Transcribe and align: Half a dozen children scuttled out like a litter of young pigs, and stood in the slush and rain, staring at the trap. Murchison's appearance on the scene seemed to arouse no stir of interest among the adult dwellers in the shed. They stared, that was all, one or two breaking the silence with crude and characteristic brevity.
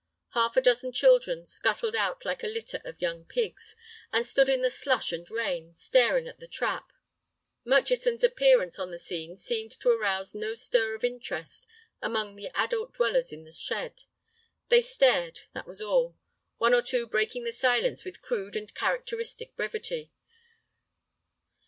Half 0.29 0.57
a 0.57 0.61
dozen 0.61 0.91
children 0.93 1.45
scuttled 1.45 1.95
out 1.95 2.25
like 2.25 2.41
a 2.43 2.47
litter 2.47 2.81
of 2.83 2.99
young 3.01 3.23
pigs, 3.23 3.75
and 4.11 4.25
stood 4.25 4.49
in 4.49 4.61
the 4.61 4.71
slush 4.71 5.11
and 5.11 5.29
rain, 5.29 5.73
staring 5.73 6.27
at 6.27 6.39
the 6.39 6.47
trap. 6.47 6.91
Murchison's 7.65 8.23
appearance 8.23 8.79
on 8.79 8.89
the 8.89 8.97
scene 8.97 9.37
seemed 9.37 9.79
to 9.79 9.91
arouse 9.91 10.33
no 10.33 10.55
stir 10.55 10.95
of 10.95 11.03
interest 11.03 11.67
among 12.01 12.35
the 12.35 12.49
adult 12.57 12.95
dwellers 12.95 13.31
in 13.31 13.43
the 13.43 13.51
shed. 13.51 14.05
They 14.69 14.81
stared, 14.81 15.41
that 15.53 15.67
was 15.67 15.83
all, 15.83 16.17
one 16.57 16.73
or 16.73 16.81
two 16.81 17.05
breaking 17.05 17.43
the 17.43 17.51
silence 17.51 18.03
with 18.03 18.23
crude 18.23 18.55
and 18.55 18.73
characteristic 18.73 19.55
brevity. 19.55 20.11